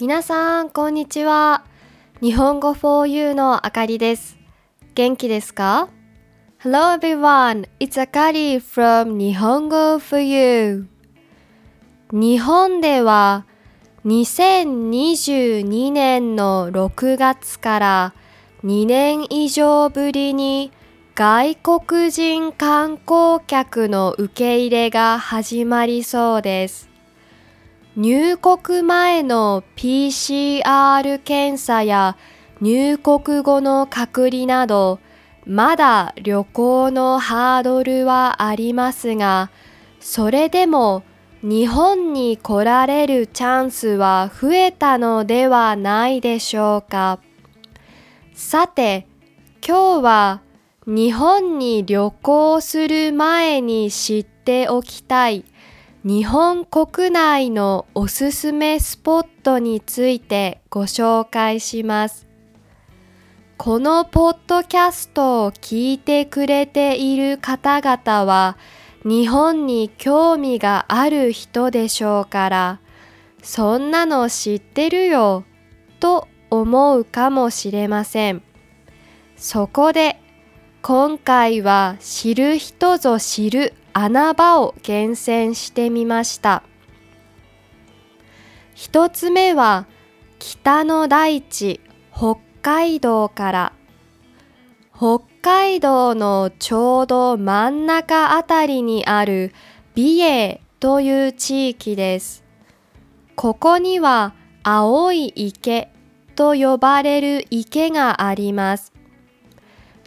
[0.00, 1.62] 皆さん、こんにちは。
[2.22, 4.38] 日本語 for you のあかりです。
[4.94, 5.90] 元気ですか
[6.62, 10.86] ?Hello everyone, it's Akari from 日本語 for you.
[12.12, 13.44] 日本では
[14.06, 18.14] 2022年の6月から
[18.64, 20.72] 2年以上ぶりに
[21.14, 26.89] 外国人観光客の受け入れが始まりそうです。
[28.02, 32.16] 入国前の PCR 検査や
[32.62, 35.00] 入国後の隔離など、
[35.44, 39.50] まだ旅行のハードルはありますが、
[40.00, 41.02] それでも
[41.42, 47.18] 日本に来られるチャンスは増えたのではないでしょうか。
[48.32, 49.06] さて、
[49.62, 50.40] 今日は
[50.86, 55.44] 日本に旅行する前に知っておきたい
[56.02, 62.26] 日本国内のおすすめスポットについてご紹介します。
[63.58, 68.56] このポッドキャストを聞いてくれている方々は
[69.04, 72.80] 日本に興味がある人でしょうから
[73.42, 75.44] そんなの知ってるよ
[75.98, 78.42] と思うかもしれません。
[79.36, 80.18] そこで
[80.80, 86.62] 今回は知る人ぞ知る穴場を厳選してみました。
[88.74, 89.86] 一つ目は
[90.38, 91.80] 北の大地
[92.16, 93.72] 北海道から。
[94.96, 99.52] 北海道のちょうど真ん中あたりにある
[99.94, 102.42] 美瑛という地域です。
[103.36, 105.92] ここには青い池
[106.36, 108.94] と呼ばれる池があります。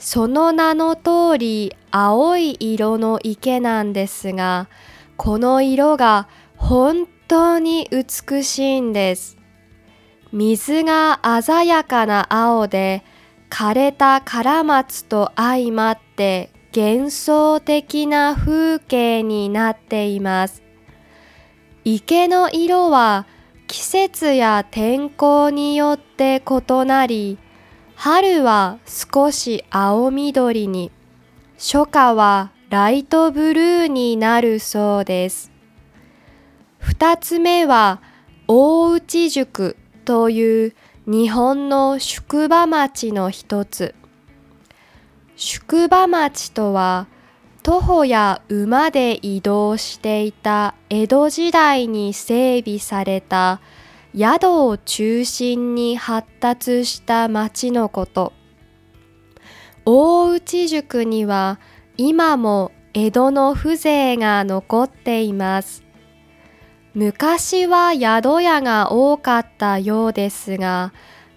[0.05, 4.67] その名の通り青い色の池なんですが、
[5.15, 9.37] この色が本当に美しいんです。
[10.33, 13.01] 水が鮮やかな青で、
[13.49, 20.63] 枯れたカラマツと相まって幻想的な風景になっています。
[21.85, 23.25] 池の色は
[23.67, 27.38] 季節や天候によって異なり、
[27.95, 30.91] 春は少し青緑に、
[31.57, 35.51] 初夏はライトブルーになるそうです。
[36.79, 38.01] 二つ目は
[38.47, 43.95] 大内宿という日本の宿場町の一つ。
[45.35, 47.07] 宿場町とは
[47.63, 53.61] 徒歩や馬で移動していた江戸時代に整備された
[54.16, 58.34] 宿を中心に発達した町のこと。
[59.85, 61.59] 大内宿には
[61.97, 65.84] 今も江戸の風情が残っています。
[66.94, 70.94] 昔は宿屋が多かったようですが、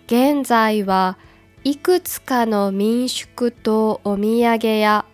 [0.07, 1.17] 現在は
[1.65, 5.07] いくつかの民宿とお土産や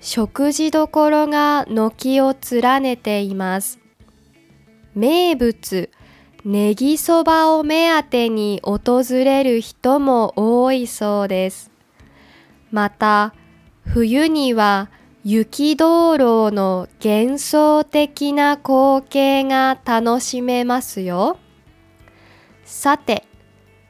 [0.00, 3.78] 食事どころが軒を連ねています。
[4.94, 5.90] 名物、
[6.44, 11.70] ネギそばを目当てに訪れる人も多いそうです。
[12.72, 13.32] また、
[13.84, 14.90] 冬には
[15.24, 21.38] 雪道路の幻想的な光景が楽しめますよ。
[22.64, 23.24] さて、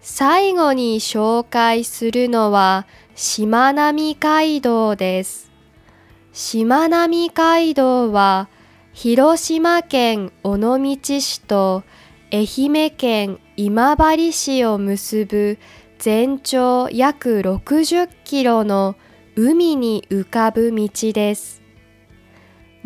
[0.03, 5.51] 最後に紹介するのはしまなみ海道です。
[6.35, 8.49] しまなみ海道は
[8.93, 11.83] 広島県尾道市と
[12.35, 15.59] 愛媛県今治市を結ぶ
[15.99, 18.97] 全長約60キロの
[19.37, 21.61] 海に浮かぶ道です。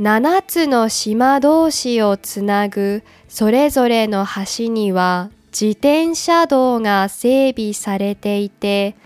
[0.01, 8.97] 7つの島同士をつなぐそれぞれの橋には自転車道が整備されていて、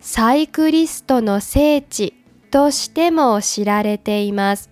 [0.00, 2.14] サイクリストの聖地
[2.50, 4.70] としても知られています。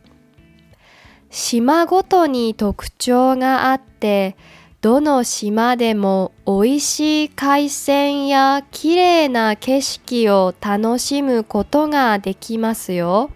[1.28, 4.38] 島ごとに特徴があって、
[4.80, 13.30] どの島でも美味しい海鮮や綺麗な景色を楽しむことができますよ。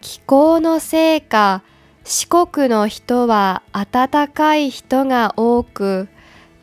[0.00, 1.62] 気候のせいか、
[2.02, 6.08] 四国の人は暖かい人が多く、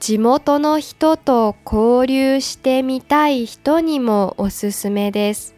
[0.02, 5.56] 地元の人と交流してみたい人にもおすすめです。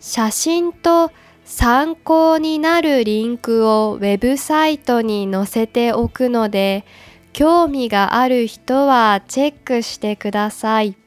[0.00, 1.12] 写真と
[1.44, 6.84] 参考になるリンクをウェブサイトに載せておくので、
[7.32, 11.01] 興味がある人はチェックしてください。